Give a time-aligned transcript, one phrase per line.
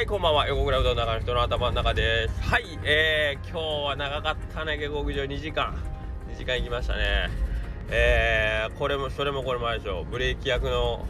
[0.00, 0.48] はい、こんばんは。
[0.48, 2.42] 横倉うどん中の人の頭の中です。
[2.42, 5.76] はい、えー、今日は長かったね、下克上2時間。
[6.32, 7.28] 2時間行きましたね。
[7.90, 10.10] えー、これも、それもこれもあれでしょう。
[10.10, 11.04] ブレーキ役の、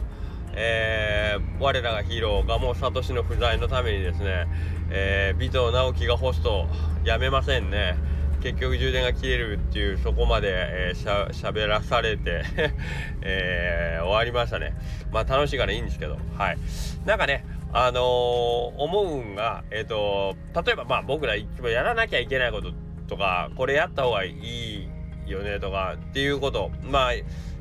[0.55, 4.45] えー、我らがヒーロー、がもう聡の不在のためにですね、
[4.89, 6.67] えー、尾藤直樹がホスト、
[7.05, 7.95] やめませんね。
[8.41, 12.43] 結局充電が切れるっていうそこまで、えー、しゃ喋らされて
[13.21, 14.73] えー、終わりましたね
[15.11, 16.57] まあ楽しいからいいんですけどはい
[17.05, 20.35] なんかねあのー、思うんが、えっ、ー、と、
[20.65, 22.73] 例えばまあ僕ら一番やらなきゃいけないこと
[23.07, 24.89] とか、これやった方がいい
[25.27, 27.11] よねとかっていうこと、まあ、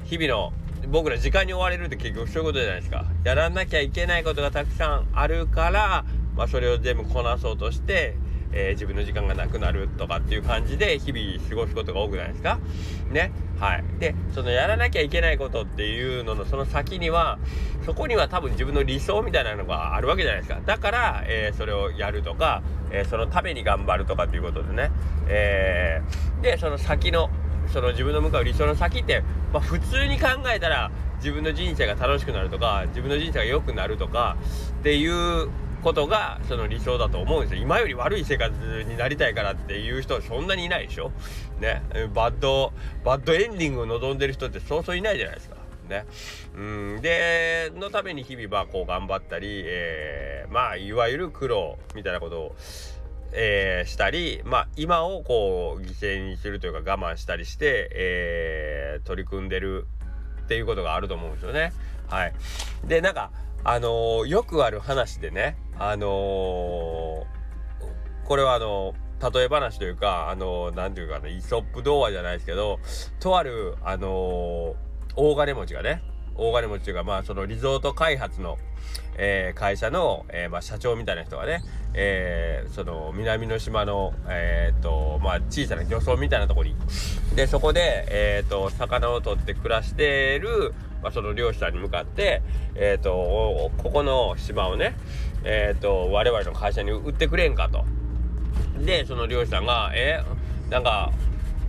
[0.04, 0.52] 日々の
[0.88, 3.04] 僕ら時間に追われるって結局そういうことじゃないですか。
[3.24, 8.16] やらなきゃいけないことがたくさんあるから、まあそれを全部こなそうとして、
[8.52, 12.58] えー、自分の時間がなくなるとかっていう感じで日々過ごすことが多くないですか？
[13.10, 13.32] ね。
[13.58, 13.84] はい。
[13.98, 17.38] で、そのやらなきゃいけないことっていうののその先には、
[17.84, 20.60] そこには多分自分の理想みたいなのがあるわけじゃないですか。
[20.64, 24.90] だから、えー、それをやるとか、えー、そのために頑張るとかっていうことでね。
[25.28, 27.30] えー、で、その先の、
[27.72, 34.36] その自分の向かう理想の先って、まあ普通に考えたら自分の人生が楽しくなるとか、自分の人生が良くなるとか
[34.80, 37.62] っていうことがその理想だと思うんですよ。
[37.62, 38.52] 今より悪い生活
[38.84, 41.12] になりたいからっていう人そんなにいないでしょ。
[41.60, 41.82] ね。
[42.14, 42.72] バッド
[43.04, 45.56] バッドエンディングを望んでる人ってそうそういないじゃないですか。
[45.88, 46.06] ね。
[46.54, 46.60] う
[46.98, 47.00] ん。
[47.02, 52.56] でのために日々まあこう頑張ったり、えー、まあいわゆる苦労みたいなことを
[53.32, 59.86] えー、したり、まあ、今をこう犠牲にするというか我慢したりして、えー、取り組んでる
[60.44, 61.72] っていうことがあると思うんですよね。
[62.08, 62.32] はい。
[62.84, 63.30] で、なんか、
[63.64, 67.24] あのー、よくある話でね、あのー、
[68.26, 68.94] これはあの
[69.32, 72.78] 例え話というか、あのー、ていうかね、イソップ童話じゃないですけど、
[73.18, 74.76] とある、あの
[75.14, 76.02] 大金持ちがね、
[76.36, 78.56] 大金持ちというか、まあ、そのリゾート開発の、
[79.18, 86.74] えー、会社の、えー、まあ、社長みたいな人がね、えー、その南の島の、えーとまあ、小さな漁村みたいなとこに。
[87.34, 92.42] でそこで、えーと、魚を取って暮らしてる、まあ、その漁師さんに向かって、
[92.74, 94.96] えーと、ここの島をね、
[95.44, 97.84] えーと、我々の会社に売ってくれんかと。
[98.84, 100.22] でその漁師さんが「え
[100.70, 101.12] なんか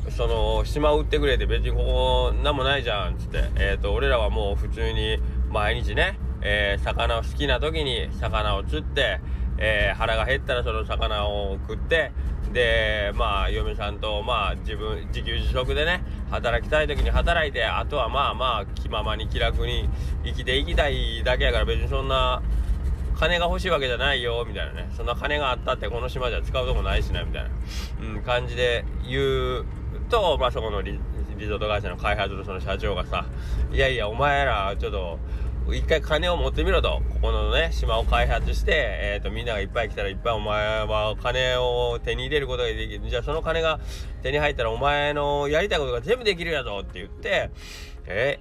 [0.09, 5.17] その島売ってくれて別にここ何もないじゃん」っつって、えーと、俺らはもう普通に
[5.49, 9.19] 毎日ね、えー、魚を好きな時に魚を釣って、
[9.57, 12.11] えー、腹が減ったらその魚を食って
[12.53, 19.89] でまあ嫁さんとまあ自分自給自足でね働きたい時に働いてあとはまあまあ気ままに気楽に
[20.23, 22.41] 生きていきたいだけやから別にそんな
[23.19, 24.89] 金が欲しいわけじゃないよみたいなね。
[24.97, 27.49] そんな金があったってこの島じゃ使うとこないしなみたいな、
[28.15, 29.65] うん、感じで言う
[30.09, 30.97] と、まあ、そこのリ
[31.47, 33.25] ゾート会社の開発のその社長がさ
[33.71, 35.19] いやいやお前らちょっと
[35.69, 37.01] 一回金を持ってみろと。
[37.13, 43.09] ここのね、島を開発して、えっ、ー、と、みんながいっぱい来たらいっぱいお前は金を手に入れることができる。
[43.09, 43.79] じゃあその金が
[44.23, 47.51] 手に入ったらお前のやりたいことが全部できるやぞって言って、
[48.07, 48.39] え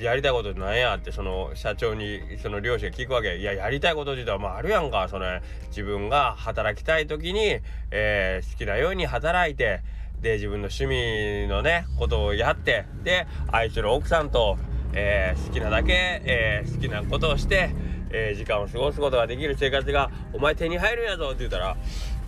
[0.00, 9.82] やりたいことなんやってその社長にその漁師が聞くわけいややりたいこと自体はまああるやんかそれ自分が働きたい時に、えー、好きなように働いて
[10.20, 14.58] で自分の趣味のねことをやってで愛する奥さんと
[14.98, 17.70] えー、好きなだけ、えー、好きなことをして、
[18.10, 21.76] え時間を過ごすことができる生活がお前手に入るんやぞって言ったら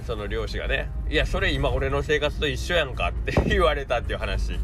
[0.07, 4.57] その漁師がね「いやそれ今俺の生活と一緒やんか」って 言われたっていう話っ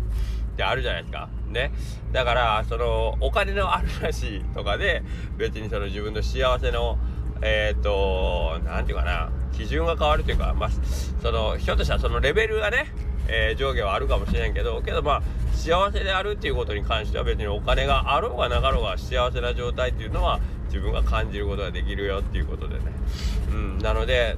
[0.56, 1.28] てあるじゃないですか。
[1.48, 1.70] ね。
[2.12, 5.02] だからそのお金のある話とかで
[5.36, 6.98] 別にその自分の幸せの
[7.42, 10.70] えっ、ー、と何て言うかな基準が変わるというかまあ
[11.22, 12.86] そのひょっとしたらそのレベルがね
[13.28, 15.22] えー、上下はあるかもしれんけどけどまあ
[15.54, 22.84] 幸せであるっていうことに関しては別にお金があろうがなかろうが幸せな状態っていうのは自分が感じることができるよっていうことでね。
[23.50, 24.36] うんなので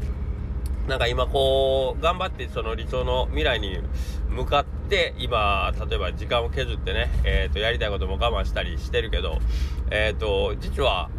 [0.87, 3.81] なんか今こう頑張ってその理想の未来に
[4.29, 9.41] 向かって今例えば時間を削ってね、えー、とやりたいことも我慢したりしてるけど
[9.91, 11.11] えっ、ー、と実は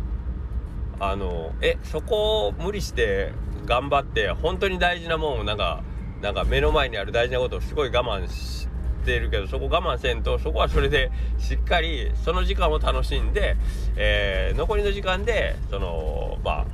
[0.99, 3.33] あのえそこを無理して
[3.65, 5.83] 頑張って本当に大事なもんをなんか
[6.21, 8.67] なんか目の前にある大事なことをすごい我慢し
[9.05, 13.55] てるけどそこ我慢せんとそこはそれでしっかりその時間を楽しんで、
[13.95, 16.65] えー、残りの時間でそのま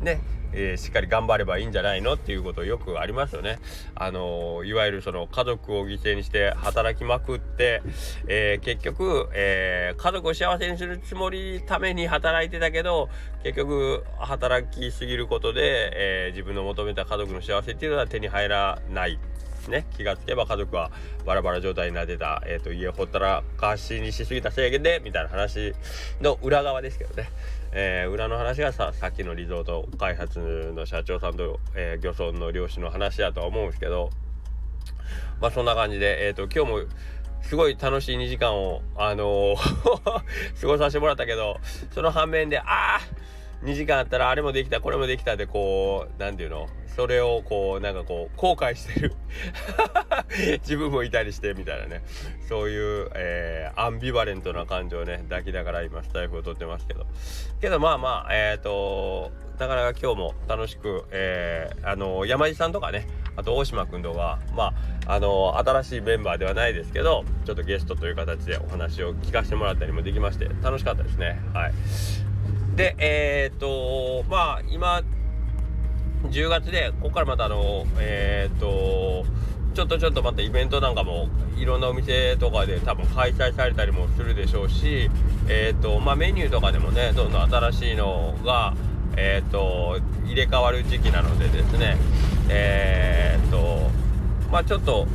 [0.00, 0.20] あね
[0.52, 3.58] えー、しっかり頑張ればいいんじゃないのっていうことよくありますよね。
[3.94, 7.82] あのー、いわゆるその家族を犠牲にして働きまくって、
[8.26, 13.08] えー、結局、え家族を幸せにするつもりために働いてたけど
[13.42, 19.18] 結局働きすぎることで、え自分の求めた家族の幸せっていうのは手に入らない
[19.68, 19.86] しね。
[19.96, 20.90] 気がつけば家族は
[21.24, 25.74] バラバラ状態になってた、えーと、家ほったらかしにしすぎた制限でみたいな話
[26.20, 27.28] の裏側ですけどね、
[27.72, 34.10] えー、裏の話がささっきのリゾート開発の社長さんと、えー、漁村の漁師の話だとは思うんですけど
[35.40, 36.88] まあそんな感じで、えーと、今日も
[37.42, 39.56] すごい楽しい2時間を、あのー
[40.60, 41.60] 過ごさせてもらったけど、
[41.92, 43.00] その反面で、ああ
[43.62, 46.68] 2時間あったらあれもできたこれもできたでこう何て言うの？
[46.94, 49.14] それをこうなんかこう後悔してる。
[50.62, 52.02] 自分もいたりしてみたいなね。
[52.48, 55.24] そういう、えー、アンビバレントな感情をね。
[55.28, 57.06] 抱きながら今スタイフを撮ってますけど。
[57.60, 63.06] けどまあまあえっ、ー、となかなか今日も楽しく、えー、あの山地さんとかね。
[63.36, 64.74] あと大島君とかま
[65.06, 71.40] ああの新しいメンバーではないですけどちょっとゲストという形でお話を聞かせてもらったりもできまして楽しかったですね。
[71.54, 71.72] はい。
[72.76, 75.02] で、えー、っと、まあ、今、
[76.30, 79.26] 10月で、ここからまたあの、えー、っと、
[79.74, 85.08] ちょっとちょっとまたイベントなんかもいろんなお店とかで多分開催されたりもするでしょうし、
[85.48, 88.74] えーとまあ、メニューとかでもねどんどん新しいのが、
[89.16, 91.96] えーと、入れ替わる時期なのでですね
[92.48, 93.90] えーと
[94.50, 95.06] まあちょっと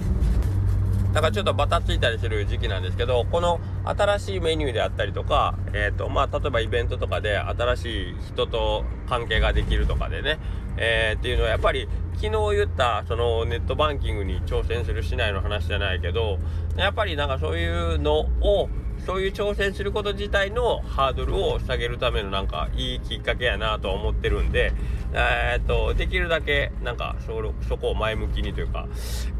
[1.13, 10.39] だからちょっとバタついたりする時期なんですけどこの新しいメニューであったりとか、えーとまあ、例えばイベントとかで新しい人と関係ができるとかでね、
[10.77, 11.87] えー、っていうのはやっぱり
[12.23, 16.39] 昨日言ったそのネットバンキングに挑戦するしないの話じゃないけど
[16.77, 18.69] やっぱりなんかそういうのを
[19.05, 24.71] そういう挑戦すること自体のハードルを下げるためのなんかいいきっかけやなと思ってるんで、
[25.11, 27.33] えー、っと、できるだけなんかそ
[27.67, 28.87] そこを前向きにというか、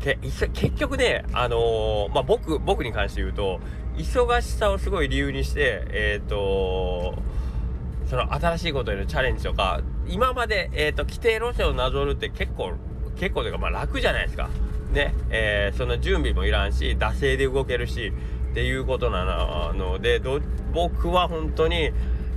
[0.01, 3.61] 結局ね、あのー、まあ、僕、僕に関して言うと、
[3.95, 7.15] 忙しさをすごい理由にして、えー、っと、
[8.09, 12.73] その新しいことへのチャレンジとか、今まで、えっと、規定路線をなぞるって結構、
[13.17, 14.49] 結構というか、まあ楽じゃないですか。
[14.91, 18.13] ね、えー、その準備もいらんし、惰性で動けるし、
[18.53, 20.21] っていうことなので
[20.73, 21.91] 僕は本当に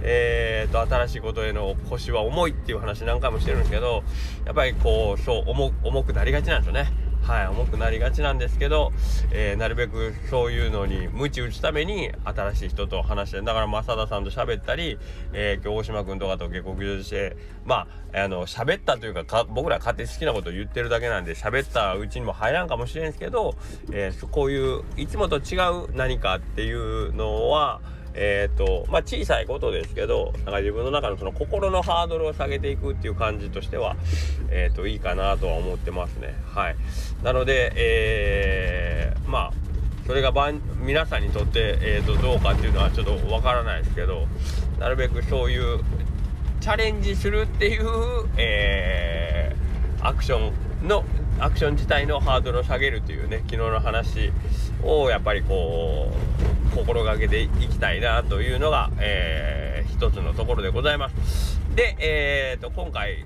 [0.08, 4.04] えーと、新しいことへの腰は重いっていう話何回もしてるんですけど
[4.44, 6.92] やっぱりこうそう重くなりがちなんですよね。
[7.26, 8.92] はい、重くなりがちなんですけど、
[9.32, 14.96] えー、なるべくそういうのに鞭打つために新しい人と話してだから正田さんと喋ったり、
[15.32, 23.56] えー、今日大島君とかと下克上してまああの喋ったというか僕ら勝手に好きなことを言ってるだけなんで喋ったうちにも入らんかもしれんすけど、
[23.90, 27.80] えー、こういういつもと違う何かっていうのは
[28.16, 33.96] え、ー、とまあ小さいことですけどなんか自分の中のその心のハードルを下げていくっていう感じとしては
[34.50, 36.34] え、ー、といいかなとは思ってますね。
[36.46, 36.76] はい。
[37.22, 39.52] なのでえー、まあ
[40.06, 40.32] それが
[40.80, 44.28] 皆さんにとって、えーと、どうかっていうのはちょっとわからないですけど
[44.78, 45.80] なるべくそういう
[46.60, 47.86] チャレンジするっていう、
[48.36, 50.52] えー、アクショ
[50.84, 51.04] ンの
[51.40, 54.30] アクション自体のハードルを下げるというね昨日の話
[54.82, 61.58] をやっぱりこう心がけていきたいなというのが、えー、一つのところでございます。
[61.74, 63.24] で、えーと、今回、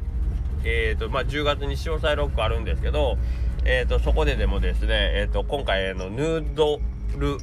[0.65, 3.19] えーとまあ、10月に詳細ロックあるんですけど、
[3.65, 6.81] えーと、そこででもですね、えーと、今回のヌード
[7.19, 7.39] ル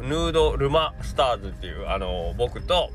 [0.00, 2.90] ヌードルマスターズっていうあの僕と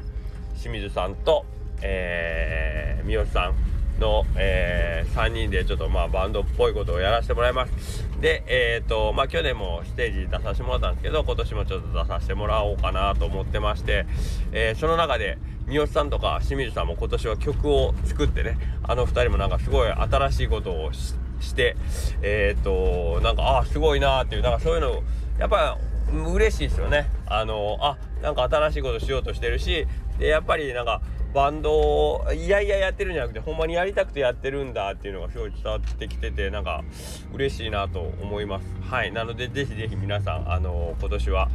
[0.58, 1.46] 清水さんと、
[1.82, 3.56] えー、三好さん
[4.00, 8.08] の、えー、3人でちょっとまあバンドっぽいことをやらせてもらいます。
[8.20, 14.06] で、えっ、ー、と、まあ去年もステージ出させてもらったんですけど、今年もちょっと出させてもらおうかなと思ってまして、
[14.52, 15.38] えー、その中で、
[15.68, 21.76] 三好さんとか清水さんも今年は曲を作ってね、あの2人もなんかすごい新しいことをして、
[22.22, 25.04] えっ、ー、と、なんか、ああ、すごいなーっていう、なんかそういうの、
[25.38, 25.78] やっぱ
[26.12, 27.10] 嬉しいですよね。
[27.26, 29.86] あの、あ、なんか新しいことしようとしてるし、
[30.18, 31.02] で、やっぱりなんか、
[31.38, 36.84] バンドをいやいややってるんじゃなくてほんまにやりたくてやってるんだっていうのがすごい伝わってきててなんか
[37.32, 38.66] 嬉しいなと思います。
[38.90, 41.50] はいなのでぜひぜひ皆さんあの今年は、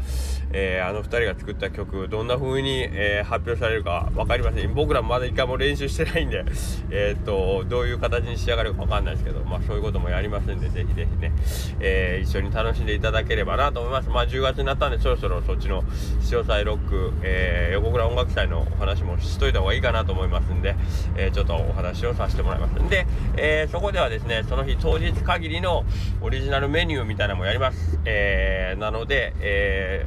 [0.53, 4.73] えー、あの2人が作った曲どんな風に、えー、発表されるか分かりません。
[4.73, 6.45] 僕らまだ一回も練習してないんで
[6.93, 11.33] えっとどういう形に仕上がるか分かんないですけどまあそういうこともやりますんでぜひぜひね、
[11.81, 14.11] えー、一緒に楽しんでいただければなと思います。
[14.11, 15.83] まあ10月になったんでそろそろそっちの
[16.21, 20.77] 潮祭ロック、えー、横倉音楽祭のお話もしといた方がいいかなと思いますんで、
[21.17, 25.85] えちょっとお話をさせてもらいますんで、えそこではですねその日当日限りの
[26.21, 27.99] オリジナルメニューみたいなのもやります。
[28.05, 30.07] えー、なので、え、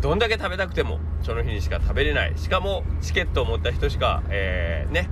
[0.00, 2.32] どんだけ食べたくてもその日にしか食べれない。
[2.36, 5.08] しかもチケットを持った人しか、え、ね、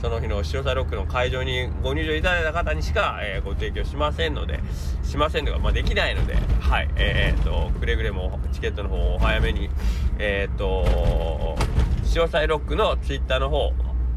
[0.00, 4.60] その日の潮サロックの会場にご入場いただいた方にしか、えー、ご提供しませんので、
[5.02, 9.70] しませんとか、まあ、できないので、はい、えー、っと、くれぐれもチケットの方をお早めに、
[10.18, 11.56] えー、っと、
[12.04, 13.72] 潮サロックのツイッターの方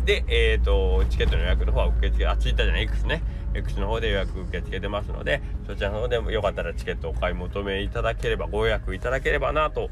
[0.06, 3.22] で、えーと、チケットの予約の方は受け付けあツイッターじゃない X ね、
[3.53, 9.89] X の方で予約受け付けてますのでそちらの方でもよかったらチケットお買い求めいただければご予約いただければなと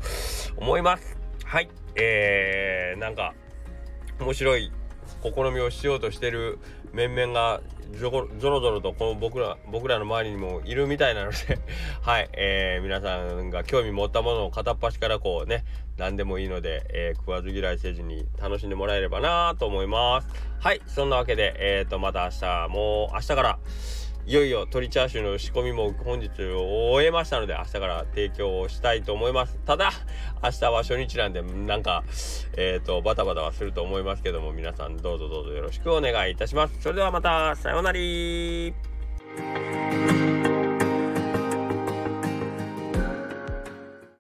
[0.58, 1.18] 思います。
[1.44, 1.70] はい。
[1.96, 3.34] えー、なんか
[4.20, 4.72] 面白い
[5.24, 6.60] 試みをしようとしてる
[6.94, 7.62] 面々が
[8.00, 8.28] ぞろ
[8.60, 11.38] ぞろとこの僕ら僕らの周りにもいるみたいなので
[12.02, 15.64] はい、えー、皆さんが興味持ったものを片っ端からこうね
[15.98, 20.28] 何でもいいので、えー、食わず嫌いせずに楽しんでもらえればなと思います。
[20.60, 23.60] はいそんなわけでえ、ー、とまた明日も明日から
[24.28, 29.60] いよいよ鶏チャーシューの仕込みも本日終えましたので明日から提供をしたいと思います。
[29.66, 29.92] ただ
[30.44, 32.04] 明日は初日なんでなんか
[32.58, 36.74] えっ、ー、とバタバタはすると思いますけども皆さんどうぞどうぞよろしくお願いいたします。
[36.82, 38.00] それではまたさようなら。